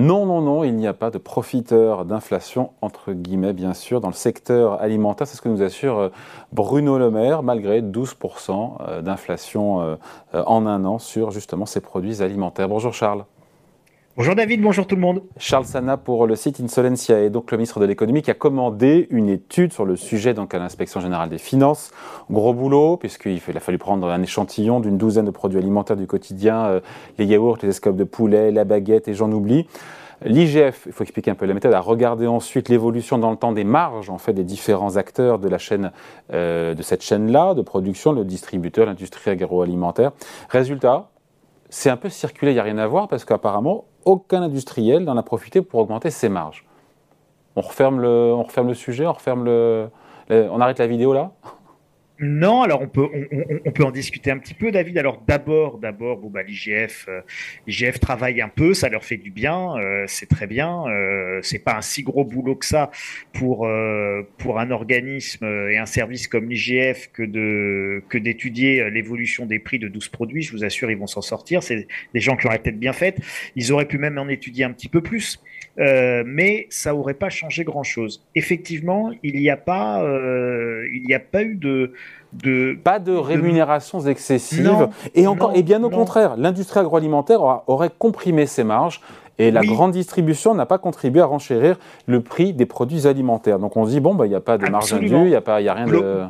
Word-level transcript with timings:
Non, 0.00 0.24
non, 0.24 0.40
non, 0.40 0.64
il 0.64 0.76
n'y 0.76 0.86
a 0.86 0.94
pas 0.94 1.10
de 1.10 1.18
profiteur 1.18 2.06
d'inflation, 2.06 2.70
entre 2.80 3.12
guillemets, 3.12 3.52
bien 3.52 3.74
sûr, 3.74 4.00
dans 4.00 4.08
le 4.08 4.14
secteur 4.14 4.80
alimentaire. 4.80 5.26
C'est 5.26 5.36
ce 5.36 5.42
que 5.42 5.50
nous 5.50 5.60
assure 5.60 5.98
euh, 5.98 6.08
Bruno 6.52 6.96
Le 6.96 7.10
Maire, 7.10 7.42
malgré 7.42 7.82
12% 7.82 8.78
euh, 8.80 9.02
d'inflation 9.02 9.82
euh, 9.82 9.96
en 10.32 10.64
un 10.64 10.86
an 10.86 10.98
sur 10.98 11.32
justement 11.32 11.66
ces 11.66 11.82
produits 11.82 12.22
alimentaires. 12.22 12.66
Bonjour 12.66 12.94
Charles. 12.94 13.26
Bonjour 14.20 14.34
David, 14.34 14.60
bonjour 14.60 14.86
tout 14.86 14.96
le 14.96 15.00
monde. 15.00 15.22
Charles 15.38 15.64
Sana 15.64 15.96
pour 15.96 16.26
le 16.26 16.36
site 16.36 16.60
Insolencia 16.60 17.22
et 17.22 17.30
donc 17.30 17.50
le 17.50 17.56
ministre 17.56 17.80
de 17.80 17.86
l'économie 17.86 18.20
qui 18.20 18.30
a 18.30 18.34
commandé 18.34 19.06
une 19.08 19.30
étude 19.30 19.72
sur 19.72 19.86
le 19.86 19.96
sujet 19.96 20.34
donc 20.34 20.52
à 20.52 20.58
l'inspection 20.58 21.00
générale 21.00 21.30
des 21.30 21.38
finances. 21.38 21.90
Gros 22.30 22.52
boulot 22.52 22.98
puisqu'il 22.98 23.40
a 23.56 23.60
fallu 23.60 23.78
prendre 23.78 24.06
un 24.10 24.22
échantillon 24.22 24.80
d'une 24.80 24.98
douzaine 24.98 25.24
de 25.24 25.30
produits 25.30 25.58
alimentaires 25.58 25.96
du 25.96 26.06
quotidien, 26.06 26.66
euh, 26.66 26.80
les 27.16 27.24
yaourts, 27.24 27.56
les 27.62 27.70
escopes 27.70 27.96
de 27.96 28.04
poulet, 28.04 28.50
la 28.50 28.64
baguette 28.64 29.08
et 29.08 29.14
j'en 29.14 29.32
oublie. 29.32 29.66
L'IGF, 30.22 30.82
il 30.84 30.92
faut 30.92 31.02
expliquer 31.02 31.30
un 31.30 31.34
peu 31.34 31.46
la 31.46 31.54
méthode, 31.54 31.72
a 31.72 31.80
regardé 31.80 32.26
ensuite 32.26 32.68
l'évolution 32.68 33.16
dans 33.16 33.30
le 33.30 33.38
temps 33.38 33.52
des 33.52 33.64
marges 33.64 34.10
en 34.10 34.18
fait 34.18 34.34
des 34.34 34.44
différents 34.44 34.98
acteurs 34.98 35.38
de 35.38 35.48
la 35.48 35.56
chaîne, 35.56 35.92
euh, 36.34 36.74
de 36.74 36.82
cette 36.82 37.02
chaîne-là 37.02 37.54
de 37.54 37.62
production, 37.62 38.12
le 38.12 38.26
distributeur, 38.26 38.84
l'industrie 38.84 39.30
agroalimentaire. 39.30 40.12
Résultat, 40.50 41.08
c'est 41.70 41.88
un 41.88 41.96
peu 41.96 42.10
circulé, 42.10 42.50
il 42.50 42.54
n'y 42.56 42.60
a 42.60 42.64
rien 42.64 42.76
à 42.76 42.86
voir 42.86 43.08
parce 43.08 43.24
qu'apparemment 43.24 43.86
aucun 44.04 44.42
industriel 44.42 45.04
n'en 45.04 45.16
a 45.16 45.22
profité 45.22 45.62
pour 45.62 45.80
augmenter 45.80 46.10
ses 46.10 46.28
marges. 46.28 46.64
On 47.56 47.60
referme 47.62 48.00
le, 48.00 48.74
sujet, 48.74 49.06
on 49.06 49.12
referme 49.12 49.44
le, 49.44 49.90
on 50.28 50.60
arrête 50.60 50.78
la 50.78 50.86
vidéo 50.86 51.12
là? 51.12 51.32
Non, 52.20 52.60
alors 52.60 52.82
on 52.82 52.88
peut, 52.88 53.08
on, 53.64 53.70
peut 53.72 53.82
en 53.82 53.90
discuter 53.90 54.30
un 54.30 54.36
petit 54.36 54.52
peu, 54.52 54.70
David. 54.70 54.98
Alors 54.98 55.22
d'abord, 55.26 55.78
d'abord, 55.78 56.18
bon, 56.18 56.28
bah, 56.28 56.42
l'IGF, 56.42 57.06
euh, 57.08 57.22
l'IGF 57.66 57.98
travaille 57.98 58.42
un 58.42 58.50
peu, 58.50 58.74
ça 58.74 58.90
leur 58.90 59.04
fait 59.04 59.16
du 59.16 59.30
bien, 59.30 59.78
euh, 59.78 60.04
c'est 60.06 60.28
très 60.28 60.46
bien. 60.46 60.84
Euh, 60.88 61.40
c'est 61.42 61.58
pas 61.58 61.76
un 61.76 61.80
si 61.80 62.02
gros 62.02 62.24
boulot 62.24 62.56
que 62.56 62.66
ça 62.66 62.90
pour 63.32 63.66
euh, 63.66 64.22
pour 64.36 64.60
un 64.60 64.70
organisme 64.70 65.46
et 65.70 65.78
un 65.78 65.86
service 65.86 66.28
comme 66.28 66.50
l'IGF 66.50 67.10
que 67.10 67.22
de 67.22 68.02
que 68.10 68.18
d'étudier 68.18 68.90
l'évolution 68.90 69.46
des 69.46 69.58
prix 69.58 69.78
de 69.78 69.88
12 69.88 70.08
produits. 70.10 70.42
Je 70.42 70.52
vous 70.52 70.62
assure, 70.62 70.90
ils 70.90 70.98
vont 70.98 71.06
s'en 71.06 71.22
sortir. 71.22 71.62
C'est 71.62 71.86
des 72.12 72.20
gens 72.20 72.36
qui 72.36 72.48
la 72.48 72.58
tête 72.58 72.78
bien 72.78 72.92
faite. 72.92 73.18
Ils 73.56 73.72
auraient 73.72 73.88
pu 73.88 73.96
même 73.96 74.18
en 74.18 74.28
étudier 74.28 74.64
un 74.64 74.72
petit 74.72 74.88
peu 74.88 75.00
plus. 75.00 75.40
Euh, 75.80 76.22
mais 76.26 76.66
ça 76.68 76.94
aurait 76.94 77.14
pas 77.14 77.30
changé 77.30 77.64
grand-chose. 77.64 78.22
Effectivement, 78.34 79.10
il 79.22 79.36
n'y 79.36 79.48
a 79.48 79.56
pas, 79.56 80.02
euh, 80.02 80.86
il 80.92 81.04
n'y 81.06 81.14
a 81.14 81.20
pas 81.20 81.42
eu 81.42 81.54
de, 81.54 81.92
de 82.34 82.76
pas 82.84 82.98
de 82.98 83.12
rémunérations 83.12 84.00
excessives 84.00 84.88
et 85.14 85.26
encore 85.26 85.52
et 85.54 85.62
bien 85.62 85.82
au 85.82 85.90
contraire, 85.90 86.36
l'industrie 86.36 86.80
agroalimentaire 86.80 87.40
aurait 87.66 87.90
comprimé 87.96 88.46
ses 88.46 88.64
marges 88.64 89.00
et 89.38 89.50
la 89.50 89.62
grande 89.62 89.92
distribution 89.92 90.54
n'a 90.54 90.66
pas 90.66 90.78
contribué 90.78 91.22
à 91.22 91.26
renchérir 91.26 91.78
le 92.06 92.20
prix 92.20 92.52
des 92.52 92.66
produits 92.66 93.06
alimentaires. 93.06 93.58
Donc 93.58 93.76
on 93.76 93.86
se 93.86 93.90
dit 93.90 94.00
bon 94.00 94.14
bah 94.14 94.26
il 94.26 94.30
n'y 94.30 94.34
a 94.34 94.40
pas 94.40 94.58
de 94.58 94.68
marge 94.68 94.92
indue, 94.92 95.06
il 95.06 95.24
n'y 95.24 95.34
a 95.34 95.40
pas 95.40 95.62
il 95.62 95.64
y 95.64 95.68
a 95.68 95.74
rien 95.74 95.86
de 95.86 96.24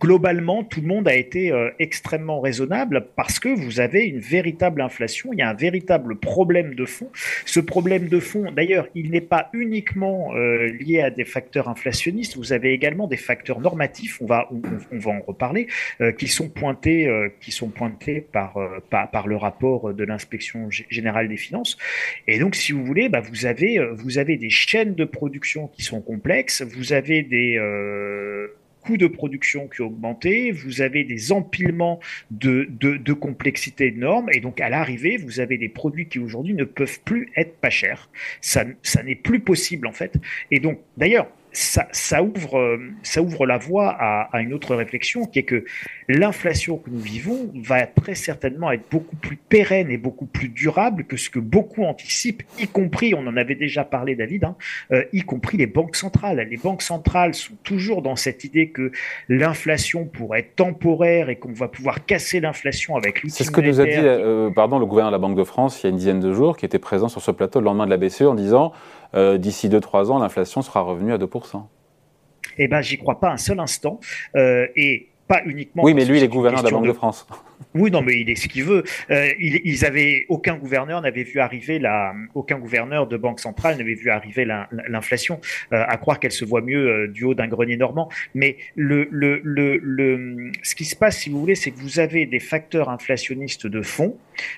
globalement, 0.00 0.64
tout 0.64 0.80
le 0.80 0.88
monde 0.88 1.08
a 1.08 1.14
été 1.14 1.52
euh, 1.52 1.70
extrêmement 1.78 2.40
raisonnable 2.40 3.06
parce 3.14 3.38
que 3.38 3.48
vous 3.48 3.80
avez 3.80 4.04
une 4.04 4.18
véritable 4.18 4.80
inflation, 4.80 5.32
il 5.32 5.38
y 5.38 5.42
a 5.42 5.48
un 5.48 5.54
véritable 5.54 6.16
problème 6.16 6.74
de 6.74 6.84
fond. 6.84 7.10
Ce 7.44 7.60
problème 7.60 8.08
de 8.08 8.18
fond, 8.18 8.50
d'ailleurs, 8.50 8.88
il 8.94 9.10
n'est 9.10 9.20
pas 9.20 9.48
uniquement 9.52 10.34
euh, 10.34 10.68
lié 10.72 11.00
à 11.00 11.10
des 11.10 11.24
facteurs 11.24 11.68
inflationnistes, 11.68 12.36
vous 12.36 12.52
avez 12.52 12.72
également 12.72 13.06
des 13.06 13.16
facteurs 13.16 13.60
normatifs, 13.60 14.20
on 14.20 14.26
va, 14.26 14.48
on, 14.50 14.98
va 14.98 15.10
en 15.10 15.20
reparler, 15.20 15.68
euh, 16.00 16.12
qui 16.12 16.28
sont 16.28 16.48
pointés, 16.48 17.08
qui 17.40 17.50
sont 17.50 17.68
pointés 17.68 18.20
par, 18.20 18.58
par, 18.90 19.10
par, 19.10 19.26
le 19.26 19.36
rapport 19.36 19.94
de 19.94 20.04
l'inspection 20.04 20.68
générale 20.70 21.28
des 21.28 21.36
finances. 21.36 21.76
Et 22.26 22.38
donc, 22.38 22.54
si 22.54 22.72
vous 22.72 22.84
voulez, 22.84 23.08
bah, 23.08 23.20
vous, 23.20 23.46
avez, 23.46 23.78
vous 23.92 24.18
avez 24.18 24.36
des 24.36 24.50
chaînes 24.50 24.94
de 24.94 25.04
production 25.04 25.68
qui 25.68 25.82
sont 25.82 26.00
complexes, 26.00 26.62
vous 26.62 26.92
avez 26.92 27.22
des 27.22 27.58
de 28.94 29.08
production 29.08 29.66
qui 29.66 29.82
ont 29.82 29.86
augmenté, 29.86 30.52
vous 30.52 30.80
avez 30.80 31.02
des 31.04 31.32
empilements 31.32 31.98
de, 32.30 32.68
de, 32.70 33.12
complexité 33.12 33.88
énormes, 33.88 34.28
et 34.32 34.40
donc 34.40 34.60
à 34.60 34.68
l'arrivée, 34.68 35.16
vous 35.16 35.40
avez 35.40 35.58
des 35.58 35.68
produits 35.68 36.08
qui 36.08 36.18
aujourd'hui 36.18 36.54
ne 36.54 36.64
peuvent 36.64 37.00
plus 37.00 37.30
être 37.36 37.56
pas 37.56 37.70
chers. 37.70 38.08
Ça, 38.40 38.64
ça 38.82 39.02
n'est 39.02 39.16
plus 39.16 39.40
possible 39.40 39.86
en 39.86 39.92
fait. 39.92 40.16
Et 40.50 40.60
donc, 40.60 40.78
d'ailleurs, 40.96 41.28
ça, 41.56 42.22
ouvre, 42.22 42.58
euh, 42.58 42.78
ça 43.02 43.22
ouvre 43.22 43.46
la 43.46 43.56
voie 43.56 43.96
à, 43.98 44.40
une 44.40 44.52
autre 44.52 44.74
réflexion 44.74 45.24
qui 45.24 45.38
est 45.38 45.44
que 45.44 45.64
l'inflation 46.06 46.76
que 46.76 46.90
nous 46.90 46.98
vivons 46.98 47.50
va 47.54 47.86
très 47.86 48.14
certainement 48.14 48.70
être 48.70 48.84
beaucoup 48.90 49.16
plus 49.16 49.36
pérenne 49.36 49.90
et 49.90 49.96
beaucoup 49.96 50.26
plus 50.26 50.50
durable 50.50 51.04
que 51.04 51.16
ce 51.16 51.30
que 51.30 51.38
beaucoup 51.38 51.84
anticipent, 51.84 52.42
y 52.58 52.66
compris, 52.66 53.14
on 53.14 53.26
en 53.26 53.36
avait 53.38 53.54
déjà 53.54 53.84
parlé 53.84 54.14
David, 54.14 54.44
hein, 54.44 54.56
euh, 54.92 55.04
y 55.14 55.22
compris 55.22 55.56
les 55.56 55.66
banques 55.66 55.96
centrales. 55.96 56.46
Les 56.50 56.58
banques 56.58 56.82
centrales 56.82 57.32
sont 57.32 57.54
toujours 57.62 58.02
dans 58.02 58.16
cette 58.16 58.44
idée 58.44 58.68
que 58.68 58.92
l'inflation 59.30 60.04
pourrait 60.04 60.40
être 60.40 60.56
temporaire 60.56 61.30
et 61.30 61.36
qu'on 61.36 61.52
va 61.52 61.68
pouvoir 61.68 62.04
casser 62.04 62.40
l'inflation 62.40 62.96
avec 62.96 63.22
l'outil 63.22 63.34
C'est 63.34 63.44
ce 63.44 63.50
que 63.50 63.62
nous 63.62 63.80
a 63.80 63.84
dit 63.84 63.92
euh, 63.94 64.50
pardon, 64.50 64.78
le 64.78 64.84
gouverneur 64.84 65.10
de 65.10 65.16
la 65.16 65.20
Banque 65.20 65.38
de 65.38 65.44
France 65.44 65.82
il 65.82 65.84
y 65.84 65.86
a 65.86 65.90
une 65.90 65.96
dizaine 65.96 66.20
de 66.20 66.32
jours, 66.34 66.58
qui 66.58 66.66
était 66.66 66.78
présent 66.78 67.08
sur 67.08 67.22
ce 67.22 67.30
plateau 67.30 67.60
le 67.60 67.64
lendemain 67.64 67.86
de 67.86 67.90
la 67.90 67.96
BCE 67.96 68.22
en 68.22 68.34
disant 68.34 68.72
euh, 69.16 69.38
d'ici 69.38 69.68
2-3 69.68 70.10
ans, 70.10 70.18
l'inflation 70.18 70.62
sera 70.62 70.80
revenue 70.80 71.12
à 71.12 71.18
2%. 71.18 71.62
Eh 72.58 72.68
ben, 72.68 72.80
j'y 72.80 72.98
crois 72.98 73.18
pas 73.20 73.30
un 73.30 73.36
seul 73.36 73.60
instant. 73.60 74.00
Euh, 74.34 74.66
et 74.76 75.08
pas 75.28 75.42
uniquement. 75.44 75.82
Oui, 75.82 75.94
mais 75.94 76.04
lui, 76.04 76.18
il 76.18 76.24
est 76.24 76.28
gouverneur 76.28 76.62
de 76.62 76.68
la 76.68 76.72
Banque 76.72 76.86
de, 76.86 76.92
France. 76.92 77.26
Oui, 77.74 77.90
non, 77.90 78.02
mais 78.02 78.20
il 78.20 78.30
est 78.30 78.34
ce 78.34 78.48
qu'il 78.48 78.64
veut. 78.64 78.84
Euh, 79.10 79.28
ils, 79.38 79.84
avaient 79.84 80.24
aucun 80.28 80.56
gouverneur 80.56 81.00
n'avait 81.02 81.24
vu 81.24 81.40
arriver 81.40 81.78
la, 81.78 82.14
aucun 82.34 82.58
gouverneur 82.58 83.06
de 83.06 83.16
banque 83.16 83.40
centrale 83.40 83.76
n'avait 83.76 83.94
vu 83.94 84.10
arriver 84.10 84.44
l'inflation. 84.88 85.40
Euh, 85.72 85.84
à 85.86 85.96
croire 85.96 86.20
qu'elle 86.20 86.32
se 86.32 86.44
voit 86.44 86.60
mieux 86.60 86.88
euh, 86.88 87.08
du 87.08 87.24
haut 87.24 87.34
d'un 87.34 87.48
grenier 87.48 87.76
normand. 87.76 88.08
Mais 88.34 88.56
le, 88.74 89.08
le, 89.10 89.40
le, 89.42 89.78
le, 89.82 90.52
ce 90.62 90.74
qui 90.74 90.84
se 90.84 90.96
passe, 90.96 91.18
si 91.18 91.30
vous 91.30 91.40
voulez, 91.40 91.54
c'est 91.54 91.70
que 91.70 91.78
vous 91.78 91.98
avez 91.98 92.26
des 92.26 92.40
facteurs 92.40 92.88
inflationnistes 92.88 93.66
de 93.66 93.82
fond. 93.82 94.16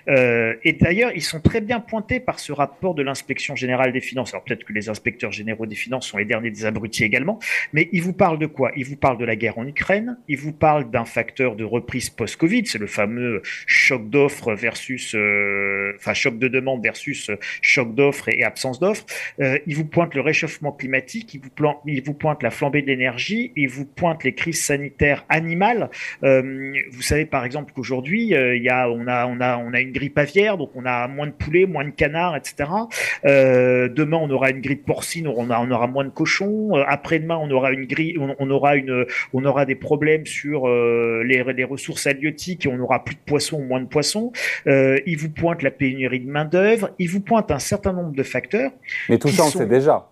Euh, 0.09 0.55
et 0.65 0.73
d'ailleurs, 0.73 1.13
ils 1.15 1.23
sont 1.23 1.41
très 1.41 1.61
bien 1.61 1.81
pointés 1.81 2.21
par 2.21 2.41
ce 2.41 2.53
rapport 2.53 2.95
de 2.95 3.03
l'inspection 3.03 3.55
générale 3.57 3.93
des 3.93 4.01
finances. 4.01 4.35
Alors 4.35 4.45
peut-être 4.45 4.65
que 4.65 4.73
les 4.73 4.89
inspecteurs 4.89 5.33
généraux 5.33 5.67
des 5.67 5.77
finances 5.77 6.07
sont 6.09 6.19
les 6.19 6.25
derniers 6.25 6.51
des 6.51 6.65
abrutis 6.65 7.05
également, 7.05 7.39
mais 7.73 7.89
ils 7.93 8.03
vous 8.03 8.13
parlent 8.13 8.39
de 8.39 8.47
quoi? 8.47 8.73
Ils 8.77 8.85
vous 8.85 8.97
parlent 8.97 9.19
de 9.19 9.25
la 9.25 9.37
guerre 9.37 9.59
en 9.59 9.67
Ukraine. 9.67 10.19
Ils 10.29 10.39
vous 10.39 10.53
parlent 10.53 10.91
d'un 10.91 11.05
facteur 11.05 11.55
de 11.57 11.65
reprise 11.65 12.11
post-Covid. 12.11 12.67
C'est 12.67 12.79
le 12.79 12.88
fameux 12.89 13.43
choc 13.67 14.09
d'offres 14.11 14.55
versus, 14.55 15.15
euh, 15.15 15.93
enfin 15.97 16.15
choc 16.15 16.39
de 16.39 16.49
demande 16.49 16.83
versus 16.83 17.31
choc 17.63 17.95
d'offres 17.95 18.29
et, 18.29 18.45
absence 18.45 18.81
d'offres. 18.81 19.05
Euh, 19.41 19.59
il 19.67 19.77
vous 19.77 19.85
pointe 19.85 20.15
le 20.15 20.21
réchauffement 20.21 20.73
climatique, 20.73 21.35
il 21.35 21.41
vous, 22.03 22.15
pointe, 22.15 22.43
la 22.43 22.51
flambée 22.51 22.83
de 22.83 22.87
l'énergie, 22.87 23.53
il 23.57 23.69
vous 23.69 23.85
pointe 23.85 24.25
les 24.25 24.35
crises 24.35 24.63
sanitaires 24.63 25.25
animales. 25.29 25.91
Euh, 26.25 26.73
vous 26.91 27.03
savez 27.03 27.27
par 27.27 27.45
exemple 27.45 27.73
qu'aujourd'hui, 27.75 28.35
euh, 28.35 28.57
il 28.57 28.63
y 28.63 28.69
a, 28.69 28.89
on 28.89 29.07
a, 29.07 29.27
on 29.27 29.41
a, 29.41 29.59
on 29.59 29.73
a 29.73 29.81
une 29.81 29.93
grippe 29.93 30.19
aviaire, 30.19 30.59
donc 30.59 30.71
on 30.75 30.85
a 30.85 31.07
moins 31.09 31.27
de 31.27 31.33
poulets, 31.33 31.67
moins 31.67 31.85
de 31.85 31.91
canards, 31.91 32.37
etc. 32.37 32.71
Euh, 33.25 33.89
demain, 33.89 34.19
on 34.19 34.31
aura 34.31 34.51
une 34.51 34.61
grippe 34.61 34.85
porcine, 34.85 35.29
on, 35.29 35.51
a, 35.51 35.59
on 35.59 35.71
aura 35.71 35.87
moins 35.87 36.05
de 36.05 36.11
cochons. 36.11 36.77
Euh, 36.77 36.85
après-demain, 36.87 37.37
on 37.37 37.51
aura 37.51 37.73
une 37.73 37.87
grippe, 37.87 38.19
on, 38.21 38.35
on, 38.39 38.51
aura 38.51 38.77
une, 38.77 39.07
on 39.33 39.45
aura 39.45 39.65
des 39.65 39.75
problèmes 39.75 40.27
sur 40.27 40.69
les, 40.69 41.43
les 41.43 41.65
ressources 41.65 42.07
halieutiques 42.07 42.67
et 42.67 42.69
on 42.69 42.78
aura 42.81 43.05
plus 43.05 43.15
de 43.15 43.21
poissons 43.21 43.57
ou 43.57 43.65
moins 43.65 43.81
de 43.81 43.87
poissons. 43.87 44.33
Euh, 44.67 44.99
il 45.07 45.19
vous 45.19 45.31
pointe 45.31 45.63
la 45.63 45.71
pénurie 45.71 46.21
de 46.21 46.31
main 46.31 46.45
d'œuvre. 46.45 46.91
Il 46.99 47.09
vous 47.09 47.21
pointe 47.21 47.51
un 47.51 47.59
certain 47.59 47.93
nombre 47.93 48.13
de 48.13 48.23
facteurs. 48.23 48.71
Mais 49.09 49.19
tout 49.19 49.29
ça, 49.29 49.45
on 49.45 49.51
sait 49.51 49.67
déjà. 49.67 50.09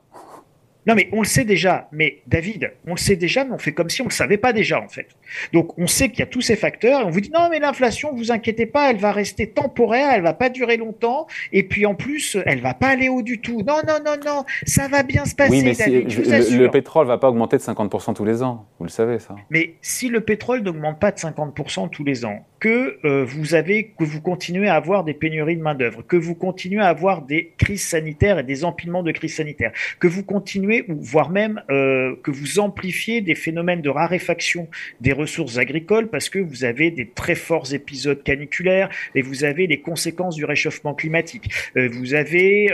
Non, 0.86 0.94
mais 0.94 1.08
on 1.12 1.20
le 1.20 1.26
sait 1.26 1.44
déjà. 1.44 1.88
Mais 1.90 2.22
David, 2.26 2.72
on 2.86 2.92
le 2.92 2.96
sait 2.96 3.16
déjà, 3.16 3.44
mais 3.44 3.52
on 3.52 3.58
fait 3.58 3.72
comme 3.72 3.90
si 3.90 4.02
on 4.02 4.06
le 4.06 4.10
savait 4.10 4.36
pas 4.36 4.52
déjà, 4.52 4.80
en 4.80 4.88
fait. 4.88 5.08
Donc, 5.52 5.76
on 5.78 5.88
sait 5.88 6.10
qu'il 6.10 6.20
y 6.20 6.22
a 6.22 6.26
tous 6.26 6.42
ces 6.42 6.54
facteurs 6.54 7.00
et 7.00 7.04
on 7.04 7.10
vous 7.10 7.20
dit 7.20 7.30
non, 7.34 7.48
mais 7.50 7.58
l'inflation, 7.58 8.14
vous 8.14 8.30
inquiétez 8.30 8.66
pas, 8.66 8.90
elle 8.90 8.98
va 8.98 9.10
rester 9.10 9.50
temporaire, 9.50 10.10
elle 10.12 10.22
va 10.22 10.32
pas 10.32 10.48
durer 10.48 10.76
longtemps. 10.76 11.26
Et 11.52 11.64
puis, 11.64 11.86
en 11.86 11.96
plus, 11.96 12.38
elle 12.46 12.60
va 12.60 12.72
pas 12.72 12.88
aller 12.88 13.08
haut 13.08 13.22
du 13.22 13.40
tout. 13.40 13.62
Non, 13.66 13.80
non, 13.86 13.98
non, 14.04 14.14
non, 14.24 14.44
ça 14.64 14.86
va 14.86 15.02
bien 15.02 15.24
se 15.24 15.34
passer. 15.34 15.50
Oui, 15.50 15.62
mais 15.64 15.74
David, 15.74 16.08
je 16.08 16.22
vous 16.22 16.30
le, 16.30 16.64
le, 16.64 16.70
pétrole 16.70 17.06
va 17.08 17.18
pas 17.18 17.30
augmenter 17.30 17.56
de 17.56 17.62
50% 17.62 18.14
tous 18.14 18.24
les 18.24 18.44
ans. 18.44 18.66
Vous 18.78 18.84
le 18.84 18.90
savez, 18.90 19.18
ça. 19.18 19.34
Mais 19.50 19.74
si 19.82 20.08
le 20.08 20.20
pétrole 20.20 20.60
n'augmente 20.60 21.00
pas 21.00 21.10
de 21.10 21.18
50% 21.18 21.90
tous 21.90 22.04
les 22.04 22.24
ans, 22.24 22.46
que 22.66 22.98
euh, 23.04 23.24
vous 23.24 23.54
avez, 23.54 23.92
que 23.96 24.02
vous 24.02 24.20
continuez 24.20 24.66
à 24.66 24.74
avoir 24.74 25.04
des 25.04 25.14
pénuries 25.14 25.56
de 25.56 25.62
main 25.62 25.76
d'œuvre, 25.76 26.02
que 26.04 26.16
vous 26.16 26.34
continuez 26.34 26.82
à 26.82 26.88
avoir 26.88 27.22
des 27.22 27.52
crises 27.58 27.84
sanitaires 27.84 28.40
et 28.40 28.42
des 28.42 28.64
empilements 28.64 29.04
de 29.04 29.12
crises 29.12 29.36
sanitaires, 29.36 29.70
que 30.00 30.08
vous 30.08 30.24
continuez 30.24 30.84
ou 30.88 30.96
voire 31.00 31.30
même 31.30 31.62
euh, 31.70 32.16
que 32.24 32.32
vous 32.32 32.58
amplifiez 32.58 33.20
des 33.20 33.36
phénomènes 33.36 33.82
de 33.82 33.88
raréfaction 33.88 34.66
des 35.00 35.12
ressources 35.12 35.58
agricoles 35.58 36.08
parce 36.08 36.28
que 36.28 36.40
vous 36.40 36.64
avez 36.64 36.90
des 36.90 37.06
très 37.06 37.36
forts 37.36 37.72
épisodes 37.72 38.20
caniculaires 38.24 38.88
et 39.14 39.22
vous 39.22 39.44
avez 39.44 39.68
les 39.68 39.80
conséquences 39.80 40.34
du 40.34 40.44
réchauffement 40.44 40.94
climatique. 40.94 41.48
Euh, 41.76 41.88
vous 41.88 42.14
avez, 42.14 42.66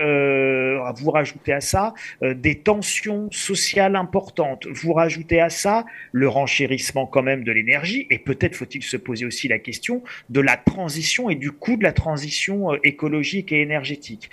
vous 0.96 1.10
rajoutez 1.10 1.52
à 1.52 1.60
ça 1.60 1.92
des 2.22 2.54
tensions 2.54 3.30
sociales 3.30 3.94
importantes. 3.94 4.66
Vous 4.72 4.94
rajoutez 4.94 5.40
à 5.40 5.50
ça 5.50 5.84
le 6.12 6.28
renchérissement 6.28 7.04
quand 7.04 7.22
même 7.22 7.44
de 7.44 7.52
l'énergie 7.52 8.06
et 8.08 8.18
peut-être 8.18 8.54
faut-il 8.54 8.82
se 8.82 8.96
poser 8.96 9.26
aussi 9.26 9.48
la 9.48 9.58
question 9.58 9.81
de 10.30 10.40
la 10.40 10.56
transition 10.56 11.30
et 11.30 11.34
du 11.34 11.50
coût 11.50 11.76
de 11.76 11.82
la 11.82 11.92
transition 11.92 12.72
euh, 12.72 12.78
écologique 12.84 13.52
et 13.52 13.60
énergétique. 13.62 14.30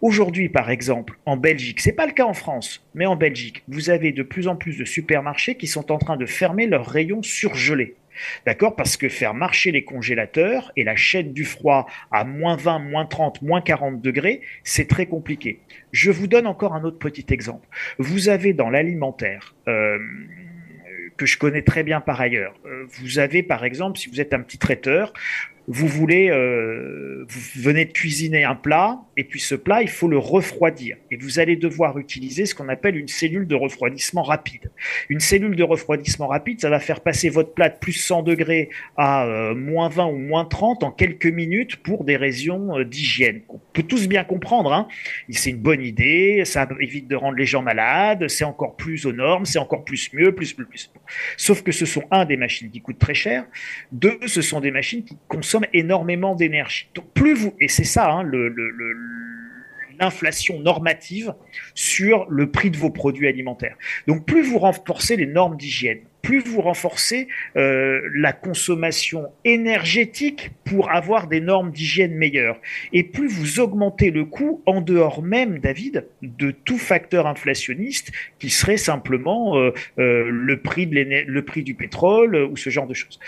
Aujourd'hui, 0.00 0.48
par 0.48 0.70
exemple, 0.70 1.18
en 1.26 1.36
Belgique, 1.36 1.80
c'est 1.80 1.92
pas 1.92 2.06
le 2.06 2.12
cas 2.12 2.24
en 2.24 2.34
France, 2.34 2.86
mais 2.94 3.06
en 3.06 3.16
Belgique, 3.16 3.62
vous 3.68 3.90
avez 3.90 4.12
de 4.12 4.22
plus 4.22 4.48
en 4.48 4.56
plus 4.56 4.76
de 4.78 4.84
supermarchés 4.84 5.56
qui 5.56 5.66
sont 5.66 5.92
en 5.92 5.98
train 5.98 6.16
de 6.16 6.26
fermer 6.26 6.66
leurs 6.66 6.86
rayons 6.86 7.22
surgelés. 7.22 7.96
D'accord? 8.44 8.76
Parce 8.76 8.96
que 8.96 9.08
faire 9.08 9.34
marcher 9.34 9.70
les 9.72 9.84
congélateurs 9.84 10.72
et 10.76 10.84
la 10.84 10.96
chaîne 10.96 11.32
du 11.32 11.44
froid 11.44 11.86
à 12.10 12.24
moins 12.24 12.56
20, 12.56 12.80
moins 12.80 13.06
30, 13.06 13.40
moins 13.42 13.60
40 13.60 14.02
degrés, 14.02 14.42
c'est 14.64 14.88
très 14.88 15.06
compliqué. 15.06 15.60
Je 15.92 16.10
vous 16.10 16.26
donne 16.26 16.46
encore 16.46 16.74
un 16.74 16.84
autre 16.84 16.98
petit 16.98 17.26
exemple. 17.30 17.66
Vous 17.98 18.28
avez 18.28 18.52
dans 18.52 18.68
l'alimentaire, 18.68 19.54
euh, 19.68 19.98
que 21.20 21.26
je 21.26 21.36
connais 21.36 21.60
très 21.60 21.82
bien 21.82 22.00
par 22.00 22.18
ailleurs, 22.18 22.54
euh, 22.64 22.86
vous 22.98 23.18
avez 23.18 23.42
par 23.42 23.66
exemple, 23.66 23.98
si 23.98 24.08
vous 24.08 24.22
êtes 24.22 24.32
un 24.32 24.40
petit 24.40 24.56
traiteur, 24.56 25.12
vous 25.72 25.86
voulez, 25.86 26.30
euh, 26.30 27.24
vous 27.28 27.62
venez 27.62 27.84
de 27.84 27.92
cuisiner 27.92 28.42
un 28.42 28.56
plat, 28.56 29.02
et 29.16 29.22
puis 29.22 29.38
ce 29.38 29.54
plat, 29.54 29.82
il 29.82 29.88
faut 29.88 30.08
le 30.08 30.18
refroidir. 30.18 30.96
Et 31.12 31.16
vous 31.16 31.38
allez 31.38 31.54
devoir 31.54 31.96
utiliser 31.96 32.44
ce 32.44 32.56
qu'on 32.56 32.68
appelle 32.68 32.96
une 32.96 33.06
cellule 33.06 33.46
de 33.46 33.54
refroidissement 33.54 34.24
rapide. 34.24 34.72
Une 35.08 35.20
cellule 35.20 35.54
de 35.54 35.62
refroidissement 35.62 36.26
rapide, 36.26 36.60
ça 36.60 36.70
va 36.70 36.80
faire 36.80 37.00
passer 37.00 37.28
votre 37.28 37.54
plat 37.54 37.68
de 37.68 37.78
plus 37.78 37.92
100 37.92 38.24
degrés 38.24 38.68
à 38.96 39.26
euh, 39.26 39.54
moins 39.54 39.88
20 39.88 40.06
ou 40.06 40.16
moins 40.16 40.44
30 40.44 40.82
en 40.82 40.90
quelques 40.90 41.26
minutes 41.26 41.76
pour 41.76 42.02
des 42.02 42.16
raisons 42.16 42.76
euh, 42.76 42.84
d'hygiène. 42.84 43.42
On 43.48 43.60
peut 43.72 43.84
tous 43.84 44.08
bien 44.08 44.24
comprendre. 44.24 44.72
Hein. 44.72 44.88
C'est 45.30 45.50
une 45.50 45.58
bonne 45.58 45.82
idée, 45.82 46.42
ça 46.46 46.68
évite 46.80 47.06
de 47.06 47.14
rendre 47.14 47.36
les 47.36 47.46
gens 47.46 47.62
malades, 47.62 48.26
c'est 48.26 48.44
encore 48.44 48.74
plus 48.74 49.06
aux 49.06 49.12
normes, 49.12 49.44
c'est 49.44 49.60
encore 49.60 49.84
plus 49.84 50.12
mieux, 50.14 50.34
plus, 50.34 50.52
plus, 50.52 50.64
plus. 50.64 50.90
Sauf 51.36 51.62
que 51.62 51.70
ce 51.70 51.86
sont, 51.86 52.02
un, 52.10 52.24
des 52.24 52.36
machines 52.36 52.70
qui 52.70 52.80
coûtent 52.80 52.98
très 52.98 53.14
cher, 53.14 53.44
deux, 53.92 54.18
ce 54.26 54.42
sont 54.42 54.58
des 54.58 54.72
machines 54.72 55.04
qui 55.04 55.16
consomment 55.28 55.59
énormément 55.72 56.34
d'énergie. 56.34 56.88
Donc 56.94 57.06
plus 57.12 57.34
vous, 57.34 57.54
et 57.60 57.68
c'est 57.68 57.84
ça 57.84 58.10
hein, 58.10 58.22
le, 58.22 58.54
l'inflation 60.00 60.60
normative 60.60 61.34
sur 61.74 62.26
le 62.28 62.50
prix 62.50 62.70
de 62.70 62.76
vos 62.76 62.90
produits 62.90 63.28
alimentaires. 63.28 63.76
Donc 64.06 64.26
plus 64.26 64.42
vous 64.42 64.58
renforcez 64.58 65.16
les 65.16 65.26
normes 65.26 65.56
d'hygiène, 65.56 66.00
plus 66.22 66.40
vous 66.40 66.60
renforcez 66.60 67.28
euh, 67.56 68.00
la 68.14 68.32
consommation 68.32 69.28
énergétique 69.44 70.50
pour 70.64 70.90
avoir 70.90 71.26
des 71.26 71.40
normes 71.40 71.70
d'hygiène 71.70 72.14
meilleures. 72.14 72.60
Et 72.92 73.02
plus 73.02 73.28
vous 73.28 73.60
augmentez 73.60 74.10
le 74.10 74.24
coût 74.24 74.62
en 74.66 74.80
dehors 74.80 75.22
même, 75.22 75.58
David, 75.58 76.06
de 76.22 76.50
tout 76.50 76.78
facteur 76.78 77.26
inflationniste 77.26 78.12
qui 78.38 78.50
serait 78.50 78.76
simplement 78.76 79.58
euh, 79.58 79.72
euh, 79.98 80.28
le, 80.30 80.60
prix 80.60 80.86
de 80.86 81.00
le 81.00 81.44
prix 81.44 81.62
du 81.62 81.74
pétrole 81.74 82.36
ou 82.36 82.56
ce 82.56 82.70
genre 82.70 82.86
de 82.86 82.94
choses. 82.94 83.18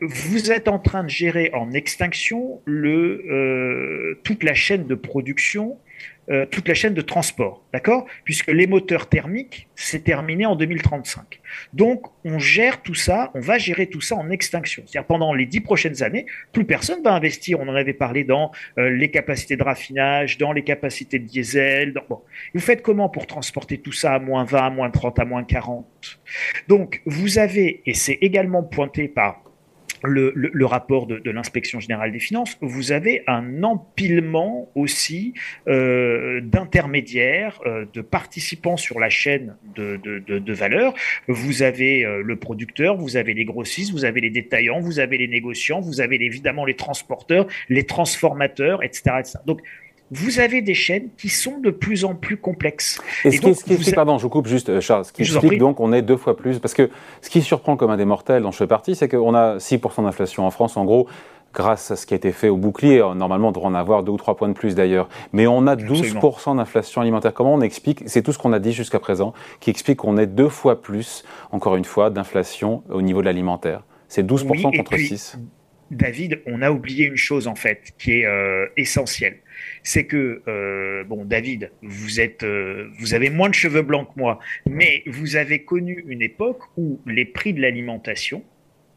vous 0.00 0.50
êtes 0.50 0.68
en 0.68 0.78
train 0.78 1.04
de 1.04 1.08
gérer 1.08 1.50
en 1.52 1.72
extinction 1.72 2.60
le, 2.64 4.18
toute 4.24 4.42
la 4.42 4.54
chaîne 4.54 4.86
de 4.86 4.94
production 4.94 5.78
euh, 6.30 6.46
toute 6.46 6.68
la 6.68 6.74
chaîne 6.74 6.94
de 6.94 7.02
transport, 7.02 7.62
d'accord? 7.74 8.06
Puisque 8.24 8.46
les 8.46 8.66
moteurs 8.66 9.10
thermiques, 9.10 9.68
c'est 9.74 10.04
terminé 10.04 10.46
en 10.46 10.56
2035. 10.56 11.40
Donc, 11.74 12.06
on 12.24 12.38
gère 12.38 12.80
tout 12.80 12.94
ça, 12.94 13.30
on 13.34 13.40
va 13.40 13.58
gérer 13.58 13.88
tout 13.88 14.00
ça 14.00 14.16
en 14.16 14.30
extinction. 14.30 14.82
C'est-à-dire 14.86 15.06
pendant 15.06 15.34
les 15.34 15.44
dix 15.44 15.60
prochaines 15.60 16.02
années, 16.02 16.24
plus 16.52 16.64
personne 16.64 17.02
va 17.02 17.12
investir. 17.12 17.60
On 17.60 17.68
en 17.68 17.74
avait 17.74 17.92
parlé 17.92 18.24
dans 18.24 18.52
euh, 18.78 18.88
les 18.88 19.10
capacités 19.10 19.56
de 19.56 19.62
raffinage, 19.62 20.38
dans 20.38 20.52
les 20.52 20.64
capacités 20.64 21.18
de 21.18 21.26
diesel. 21.26 21.92
Vous 22.54 22.60
faites 22.60 22.80
comment 22.80 23.10
pour 23.10 23.26
transporter 23.26 23.76
tout 23.76 23.92
ça 23.92 24.14
à 24.14 24.18
moins 24.18 24.44
20, 24.44 24.58
à 24.58 24.70
moins 24.70 24.90
30, 24.90 25.18
à 25.18 25.24
moins 25.26 25.44
40 25.44 25.86
Donc, 26.68 27.02
vous 27.04 27.38
avez, 27.38 27.82
et 27.84 27.92
c'est 27.92 28.18
également 28.22 28.62
pointé 28.62 29.08
par 29.08 29.43
le, 30.06 30.64
rapport 30.66 31.06
de, 31.06 31.30
l'inspection 31.30 31.80
générale 31.80 32.12
des 32.12 32.18
finances, 32.18 32.56
vous 32.60 32.92
avez 32.92 33.22
un 33.26 33.62
empilement 33.62 34.68
aussi 34.74 35.34
euh, 35.68 36.40
d'intermédiaires, 36.42 37.60
euh, 37.66 37.84
de 37.92 38.00
participants 38.00 38.76
sur 38.76 39.00
la 39.00 39.08
chaîne 39.08 39.56
de, 39.74 39.96
de, 39.96 40.52
valeur. 40.52 40.94
Vous 41.28 41.62
avez 41.62 42.04
euh, 42.04 42.22
le 42.22 42.36
producteur, 42.36 42.96
vous 42.96 43.16
avez 43.16 43.34
les 43.34 43.44
grossistes, 43.44 43.92
vous 43.92 44.04
avez 44.04 44.20
les 44.20 44.30
détaillants, 44.30 44.80
vous 44.80 45.00
avez 45.00 45.18
les 45.18 45.28
négociants, 45.28 45.80
vous 45.80 46.00
avez 46.00 46.16
évidemment 46.16 46.64
les 46.64 46.74
transporteurs, 46.74 47.46
les 47.68 47.84
transformateurs, 47.84 48.82
etc. 48.82 49.16
etc. 49.20 49.38
Donc 49.46 49.60
vous 50.14 50.38
avez 50.38 50.62
des 50.62 50.74
chaînes 50.74 51.08
qui 51.18 51.28
sont 51.28 51.58
de 51.58 51.70
plus 51.70 52.04
en 52.04 52.14
plus 52.14 52.36
complexes. 52.36 53.00
Et, 53.24 53.32
ce, 53.32 53.40
qui, 53.40 53.48
explique, 53.48 53.94
pardon, 53.94 54.18
je 54.18 54.22
vous 54.22 54.28
coupe 54.28 54.46
juste, 54.46 54.68
euh, 54.68 54.80
Charles, 54.80 55.04
ce 55.04 55.12
qui 55.12 55.22
explique 55.22 55.58
donc 55.58 55.80
on 55.80 55.92
est 55.92 56.02
deux 56.02 56.16
fois 56.16 56.36
plus, 56.36 56.58
parce 56.58 56.74
que 56.74 56.90
ce 57.20 57.30
qui 57.30 57.42
surprend 57.42 57.76
comme 57.76 57.90
un 57.90 57.96
des 57.96 58.04
mortels 58.04 58.42
dont 58.42 58.52
je 58.52 58.58
fais 58.58 58.66
partie, 58.66 58.94
c'est 58.94 59.08
qu'on 59.08 59.34
a 59.34 59.56
6% 59.56 60.04
d'inflation 60.04 60.46
en 60.46 60.50
France, 60.50 60.76
en 60.76 60.84
gros, 60.84 61.08
grâce 61.52 61.90
à 61.90 61.96
ce 61.96 62.06
qui 62.06 62.14
a 62.14 62.16
été 62.16 62.32
fait 62.32 62.48
au 62.48 62.56
bouclier. 62.56 62.98
Normalement, 63.14 63.48
on 63.48 63.52
devrait 63.52 63.68
en 63.68 63.74
avoir 63.74 64.02
deux 64.02 64.12
ou 64.12 64.16
trois 64.16 64.36
points 64.36 64.48
de 64.48 64.54
plus 64.54 64.74
d'ailleurs. 64.74 65.08
Mais 65.32 65.46
on 65.46 65.66
a 65.66 65.76
12% 65.76 66.56
d'inflation 66.56 67.00
alimentaire. 67.00 67.32
Comment 67.32 67.54
on 67.54 67.60
explique 67.60 68.02
C'est 68.06 68.22
tout 68.22 68.32
ce 68.32 68.38
qu'on 68.38 68.52
a 68.52 68.58
dit 68.58 68.72
jusqu'à 68.72 68.98
présent 68.98 69.32
qui 69.60 69.70
explique 69.70 69.98
qu'on 69.98 70.16
est 70.16 70.26
deux 70.26 70.48
fois 70.48 70.80
plus, 70.80 71.24
encore 71.52 71.76
une 71.76 71.84
fois, 71.84 72.10
d'inflation 72.10 72.82
au 72.90 73.02
niveau 73.02 73.20
de 73.20 73.26
l'alimentaire. 73.26 73.82
C'est 74.08 74.26
12% 74.26 74.76
contre 74.76 74.96
6. 74.96 75.38
David, 75.94 76.40
on 76.46 76.62
a 76.62 76.70
oublié 76.70 77.06
une 77.06 77.16
chose 77.16 77.46
en 77.46 77.54
fait 77.54 77.92
qui 77.98 78.12
est 78.12 78.26
euh, 78.26 78.66
essentielle 78.76 79.38
c'est 79.82 80.04
que 80.04 80.42
euh, 80.48 81.04
bon, 81.04 81.24
David, 81.24 81.70
vous 81.82 82.20
êtes, 82.20 82.42
euh, 82.42 82.90
vous 82.98 83.14
avez 83.14 83.30
moins 83.30 83.48
de 83.48 83.54
cheveux 83.54 83.82
blancs 83.82 84.08
que 84.12 84.18
moi, 84.18 84.40
mais 84.66 85.02
vous 85.06 85.36
avez 85.36 85.62
connu 85.62 86.04
une 86.08 86.22
époque 86.22 86.60
où 86.76 87.00
les 87.06 87.24
prix 87.24 87.52
de 87.52 87.60
l'alimentation 87.60 88.42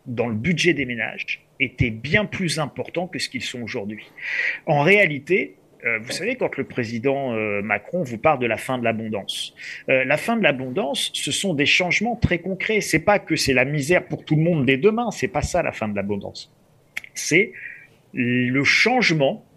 dans 0.06 0.28
le 0.28 0.36
budget 0.36 0.74
des 0.74 0.86
ménages 0.86 1.46
étaient 1.60 1.92
bien 1.92 2.26
plus 2.26 2.60
importants 2.60 3.08
que 3.08 3.20
ce 3.20 3.30
qu'ils 3.30 3.44
sont 3.44 3.62
aujourd'hui. 3.62 4.06
En 4.66 4.82
réalité, 4.82 5.56
vous 6.02 6.12
savez, 6.12 6.36
quand 6.36 6.58
le 6.58 6.64
président 6.64 7.32
Macron 7.62 8.04
vous 8.04 8.18
parle 8.18 8.40
de 8.40 8.48
la 8.48 8.58
fin 8.58 8.78
de 8.78 8.84
l'abondance, 8.84 9.54
la 9.88 10.18
fin 10.18 10.38
de 10.38 10.44
l'abondance, 10.44 11.12
ce 11.14 11.32
sont 11.32 11.54
des 11.54 11.66
changements 11.66 12.16
très 12.16 12.40
concrets. 12.40 12.82
C'est 12.82 13.00
pas 13.00 13.20
que 13.20 13.36
c'est 13.36 13.54
la 13.54 13.66
misère 13.66 14.06
pour 14.06 14.26
tout 14.26 14.36
le 14.36 14.42
monde 14.42 14.66
dès 14.66 14.78
demain. 14.78 15.12
C'est 15.12 15.28
pas 15.28 15.42
ça 15.42 15.62
la 15.62 15.72
fin 15.72 15.88
de 15.88 15.96
l'abondance. 15.96 16.52
C'est 17.18 17.52
le 18.14 18.64
changement 18.64 19.48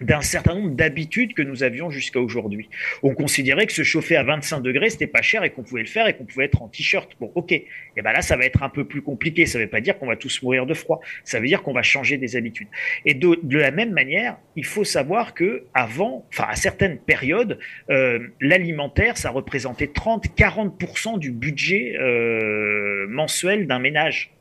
d'un 0.00 0.22
certain 0.22 0.54
nombre 0.54 0.70
d'habitudes 0.70 1.34
que 1.34 1.42
nous 1.42 1.62
avions 1.62 1.90
jusqu'à 1.90 2.20
aujourd'hui. 2.20 2.68
On 3.02 3.14
considérait 3.14 3.66
que 3.66 3.72
se 3.72 3.82
chauffer 3.82 4.16
à 4.16 4.22
25 4.22 4.60
degrés, 4.60 4.90
c'était 4.90 5.06
pas 5.06 5.22
cher 5.22 5.44
et 5.44 5.50
qu'on 5.50 5.62
pouvait 5.62 5.82
le 5.82 5.88
faire 5.88 6.06
et 6.06 6.14
qu'on 6.14 6.24
pouvait 6.24 6.46
être 6.46 6.62
en 6.62 6.68
t-shirt. 6.68 7.10
Bon, 7.20 7.30
ok. 7.34 7.52
Et 7.52 7.66
ben 7.96 8.12
là, 8.12 8.22
ça 8.22 8.36
va 8.36 8.44
être 8.44 8.62
un 8.62 8.70
peu 8.70 8.84
plus 8.84 9.02
compliqué. 9.02 9.46
Ça 9.46 9.58
veut 9.58 9.66
pas 9.66 9.80
dire 9.80 9.98
qu'on 9.98 10.06
va 10.06 10.16
tous 10.16 10.42
mourir 10.42 10.66
de 10.66 10.74
froid. 10.74 11.00
Ça 11.24 11.38
veut 11.38 11.46
dire 11.46 11.62
qu'on 11.62 11.72
va 11.72 11.82
changer 11.82 12.16
des 12.16 12.36
habitudes. 12.36 12.68
Et 13.04 13.14
de, 13.14 13.38
la 13.58 13.70
même 13.70 13.92
manière, 13.92 14.38
il 14.56 14.64
faut 14.64 14.84
savoir 14.84 15.34
que 15.34 15.64
avant, 15.74 16.26
enfin 16.32 16.46
à 16.48 16.56
certaines 16.56 16.98
périodes, 16.98 17.58
euh, 17.90 18.20
l'alimentaire, 18.40 19.18
ça 19.18 19.30
représentait 19.30 19.86
30-40% 19.86 21.18
du 21.18 21.30
budget 21.30 21.96
euh, 21.98 23.06
mensuel 23.08 23.66
d'un 23.66 23.78
ménage 23.78 24.32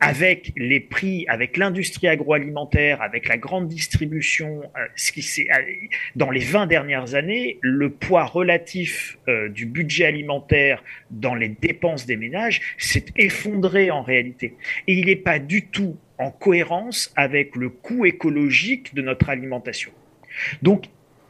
avec 0.00 0.52
les 0.56 0.80
prix, 0.80 1.24
avec 1.28 1.56
l'industrie 1.56 2.08
agroalimentaire, 2.08 3.02
avec 3.02 3.28
la 3.28 3.36
grande 3.36 3.68
distribution, 3.68 4.62
euh, 4.76 4.86
ce 4.94 5.12
qui 5.12 5.48
euh, 5.50 5.54
dans 6.14 6.30
les 6.30 6.40
20 6.40 6.66
dernières 6.66 7.14
années, 7.14 7.58
le 7.60 7.90
poids 7.90 8.24
relatif 8.24 9.18
euh, 9.28 9.48
du 9.48 9.66
budget 9.66 10.06
alimentaire 10.06 10.82
dans 11.10 11.34
les 11.34 11.48
dépenses 11.48 12.06
des 12.06 12.16
ménages 12.16 12.60
s'est 12.78 13.06
effondré 13.16 13.90
en 13.90 14.02
réalité. 14.02 14.54
Et 14.86 14.94
il 14.94 15.06
n'est 15.06 15.16
pas 15.16 15.38
du 15.38 15.66
tout 15.66 15.96
en 16.18 16.30
cohérence 16.30 17.12
avec 17.16 17.56
le 17.56 17.68
coût 17.68 18.06
écologique 18.06 18.94
de 18.94 19.02
notre 19.02 19.28
alimentation. 19.28 19.92
Donc, 20.62 20.86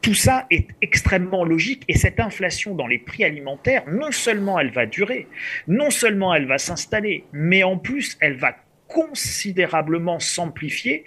tout 0.07 0.15
ça 0.15 0.47
est 0.53 0.69
extrêmement 0.83 1.45
logique 1.45 1.83
et 1.89 1.99
cette 1.99 2.21
inflation 2.21 2.77
dans 2.77 2.87
les 2.87 3.01
prix 3.01 3.25
alimentaires, 3.25 3.83
non 3.91 4.13
seulement 4.13 4.61
elle 4.61 4.71
va 4.71 4.87
durer, 4.87 5.27
non 5.67 5.91
seulement 5.91 6.33
elle 6.33 6.47
va 6.47 6.59
s'installer, 6.59 7.25
mais 7.33 7.65
en 7.65 7.77
plus 7.77 8.17
elle 8.21 8.37
va 8.37 8.55
considérablement 8.87 10.21
s'amplifier 10.21 11.05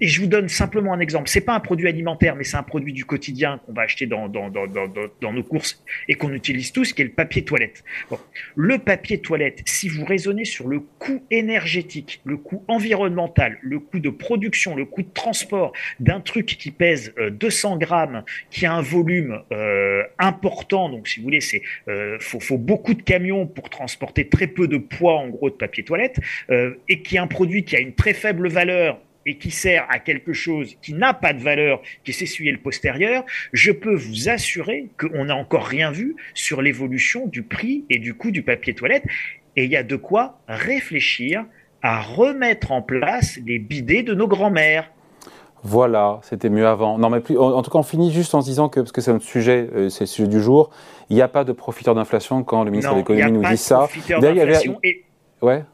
et 0.00 0.08
je 0.08 0.20
vous 0.20 0.26
donne 0.26 0.48
simplement 0.48 0.92
un 0.92 1.00
exemple. 1.00 1.28
C'est 1.28 1.40
pas 1.40 1.54
un 1.54 1.60
produit 1.60 1.88
alimentaire, 1.88 2.36
mais 2.36 2.44
c'est 2.44 2.56
un 2.56 2.62
produit 2.62 2.92
du 2.92 3.04
quotidien 3.04 3.60
qu'on 3.64 3.72
va 3.72 3.82
acheter 3.82 4.06
dans, 4.06 4.28
dans, 4.28 4.50
dans, 4.50 4.66
dans, 4.66 5.32
nos 5.32 5.42
courses 5.42 5.82
et 6.08 6.14
qu'on 6.14 6.32
utilise 6.32 6.72
tous, 6.72 6.92
qui 6.92 7.02
est 7.02 7.06
le 7.06 7.10
papier 7.12 7.44
toilette. 7.44 7.84
Le 8.56 8.78
papier 8.78 9.18
toilette, 9.18 9.62
si 9.66 9.88
vous 9.88 10.04
raisonnez 10.04 10.44
sur 10.44 10.68
le 10.68 10.80
coût 10.80 11.22
énergétique, 11.30 12.20
le 12.24 12.36
coût 12.36 12.64
environnemental, 12.68 13.58
le 13.62 13.78
coût 13.78 14.00
de 14.00 14.10
production, 14.10 14.76
le 14.76 14.84
coût 14.84 15.02
de 15.02 15.12
transport 15.12 15.72
d'un 16.00 16.20
truc 16.20 16.46
qui 16.46 16.70
pèse 16.70 17.14
200 17.30 17.74
euh, 17.74 17.78
grammes, 17.78 18.24
qui 18.50 18.66
a 18.66 18.74
un 18.74 18.82
volume 18.82 19.40
euh, 19.52 20.02
important, 20.18 20.88
donc 20.88 21.08
si 21.08 21.20
vous 21.20 21.24
voulez, 21.24 21.40
c'est 21.40 21.62
euh, 21.88 22.16
faut, 22.20 22.58
beaucoup 22.58 22.94
de 22.94 23.02
camions 23.02 23.46
pour 23.46 23.70
transporter 23.70 24.28
très 24.28 24.46
peu 24.46 24.68
de 24.68 24.76
poids 24.76 25.14
en 25.14 25.28
gros 25.28 25.50
de 25.50 25.54
papier 25.54 25.84
toilette, 25.84 26.18
et 26.50 27.02
qui 27.02 27.16
est 27.16 27.18
un 27.18 27.26
produit 27.26 27.64
qui 27.64 27.76
a 27.76 27.80
une 27.80 27.94
très 27.94 28.14
faible 28.14 28.48
valeur 28.48 29.00
et 29.26 29.38
qui 29.38 29.50
sert 29.50 29.86
à 29.88 29.98
quelque 29.98 30.32
chose 30.32 30.76
qui 30.82 30.94
n'a 30.94 31.14
pas 31.14 31.32
de 31.32 31.40
valeur, 31.40 31.80
qui 32.04 32.10
est 32.10 32.14
s'essuyer 32.14 32.52
le 32.52 32.58
postérieur, 32.58 33.24
je 33.52 33.72
peux 33.72 33.94
vous 33.94 34.28
assurer 34.28 34.88
qu'on 34.98 35.26
n'a 35.26 35.36
encore 35.36 35.66
rien 35.66 35.90
vu 35.90 36.16
sur 36.34 36.62
l'évolution 36.62 37.26
du 37.26 37.42
prix 37.42 37.84
et 37.90 37.98
du 37.98 38.14
coût 38.14 38.30
du 38.30 38.42
papier 38.42 38.74
toilette. 38.74 39.04
Et 39.56 39.64
il 39.64 39.70
y 39.70 39.76
a 39.76 39.82
de 39.82 39.96
quoi 39.96 40.38
réfléchir 40.48 41.44
à 41.82 42.00
remettre 42.00 42.72
en 42.72 42.82
place 42.82 43.38
les 43.46 43.58
bidets 43.58 44.02
de 44.02 44.14
nos 44.14 44.26
grands-mères. 44.26 44.90
Voilà, 45.62 46.20
c'était 46.22 46.50
mieux 46.50 46.66
avant. 46.66 46.98
Non, 46.98 47.08
mais 47.08 47.20
plus, 47.20 47.38
en, 47.38 47.62
tout 47.62 47.70
cas, 47.70 47.78
on 47.78 47.82
finit 47.82 48.12
juste 48.12 48.34
en 48.34 48.42
se 48.42 48.46
disant 48.46 48.68
que, 48.68 48.80
parce 48.80 48.92
que 48.92 49.00
c'est 49.00 49.12
notre 49.12 49.24
sujet, 49.24 49.68
euh, 49.74 49.88
c'est 49.88 50.04
le 50.04 50.08
sujet 50.08 50.28
du 50.28 50.40
jour, 50.40 50.70
il 51.08 51.16
n'y 51.16 51.22
a 51.22 51.28
pas 51.28 51.44
de 51.44 51.52
profiteur 51.52 51.94
d'inflation 51.94 52.44
quand 52.44 52.64
le 52.64 52.70
ministre 52.70 52.92
de 52.92 52.98
l'économie 52.98 53.32
nous 53.32 53.48
dit 53.48 53.56
ça. 53.56 53.88
D'ailleurs, 54.08 54.32
il 54.32 54.36
y 54.36 54.40
avait... 54.40 54.60
et... 54.82 55.04
Ouais. 55.40 55.64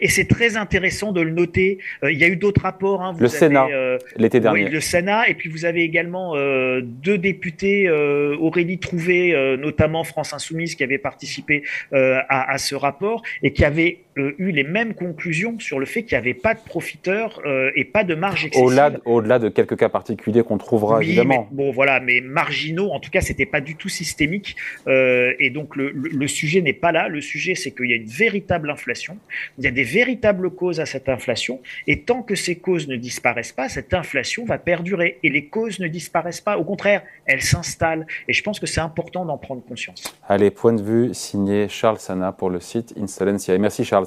Et 0.00 0.08
c'est 0.08 0.26
très 0.26 0.56
intéressant 0.56 1.12
de 1.12 1.20
le 1.20 1.30
noter. 1.30 1.78
Euh, 2.02 2.12
il 2.12 2.18
y 2.18 2.24
a 2.24 2.28
eu 2.28 2.36
d'autres 2.36 2.62
rapports. 2.62 3.02
Hein. 3.02 3.14
le 3.18 3.28
Sénat, 3.28 3.66
euh, 3.70 3.98
l'été 4.16 4.40
dernier. 4.40 4.64
Oui, 4.64 4.70
le 4.70 4.80
Sénat. 4.80 5.28
Et 5.28 5.34
puis 5.34 5.48
vous 5.48 5.64
avez 5.64 5.82
également 5.82 6.34
euh, 6.36 6.80
deux 6.82 7.18
députés, 7.18 7.90
Aurélie 7.90 8.78
Trouvé, 8.78 9.56
notamment 9.58 10.04
France 10.04 10.32
Insoumise, 10.32 10.74
qui 10.74 10.84
avaient 10.84 10.98
participé 10.98 11.62
à, 11.92 12.52
à, 12.52 12.58
ce 12.58 12.74
rapport 12.74 13.22
et 13.42 13.52
qui 13.52 13.64
avaient 13.64 13.98
eu 14.16 14.50
les 14.50 14.64
mêmes 14.64 14.94
conclusions 14.94 15.58
sur 15.58 15.78
le 15.78 15.86
fait 15.86 16.02
qu'il 16.02 16.16
n'y 16.16 16.20
avait 16.22 16.34
pas 16.34 16.54
de 16.54 16.60
profiteurs 16.60 17.40
et 17.74 17.84
pas 17.84 18.04
de 18.04 18.14
marge 18.14 18.44
excessive. 18.46 18.66
Au-delà, 18.66 18.92
au-delà 19.04 19.38
de 19.38 19.48
quelques 19.48 19.76
cas 19.76 19.88
particuliers 19.88 20.42
qu'on 20.42 20.58
trouvera 20.58 20.98
oui, 20.98 21.06
évidemment. 21.06 21.48
bon, 21.50 21.72
voilà, 21.72 22.00
mais 22.00 22.20
marginaux. 22.20 22.90
En 22.90 23.00
tout 23.00 23.10
cas, 23.10 23.20
c'était 23.20 23.46
pas 23.46 23.60
du 23.60 23.76
tout 23.76 23.88
systémique. 23.88 24.56
et 24.88 25.50
donc 25.50 25.76
le, 25.76 25.90
le, 25.90 26.10
le 26.10 26.28
sujet 26.28 26.60
n'est 26.60 26.72
pas 26.72 26.92
là. 26.92 27.08
Le 27.08 27.20
sujet, 27.20 27.54
c'est 27.54 27.70
qu'il 27.70 27.90
y 27.90 27.92
a 27.92 27.96
une 27.96 28.04
véritable 28.06 28.70
inflation. 28.70 29.16
Il 29.58 29.64
y 29.64 29.66
a 29.66 29.70
des 29.70 29.82
véritables 29.84 30.50
causes 30.50 30.80
à 30.80 30.86
cette 30.86 31.08
inflation. 31.08 31.60
Et 31.86 32.00
tant 32.00 32.22
que 32.22 32.34
ces 32.34 32.56
causes 32.56 32.88
ne 32.88 32.96
disparaissent 32.96 33.52
pas, 33.52 33.68
cette 33.68 33.94
inflation 33.94 34.44
va 34.44 34.58
perdurer. 34.58 35.18
Et 35.22 35.30
les 35.30 35.46
causes 35.46 35.78
ne 35.80 35.88
disparaissent 35.88 36.40
pas. 36.40 36.58
Au 36.58 36.64
contraire, 36.64 37.02
elles 37.26 37.42
s'installent. 37.42 38.06
Et 38.28 38.32
je 38.32 38.42
pense 38.42 38.60
que 38.60 38.66
c'est 38.66 38.80
important 38.80 39.24
d'en 39.24 39.38
prendre 39.38 39.62
conscience. 39.64 40.02
Allez, 40.28 40.50
point 40.50 40.72
de 40.72 40.82
vue 40.82 41.14
signé 41.14 41.68
Charles 41.68 41.98
Sana 41.98 42.32
pour 42.32 42.50
le 42.50 42.60
site 42.60 42.94
Insolencia. 43.00 43.54
Et 43.54 43.58
merci 43.58 43.84
Charles, 43.84 44.01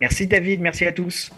Merci 0.00 0.26
David, 0.26 0.60
merci 0.60 0.86
à 0.86 0.92
tous. 0.92 1.30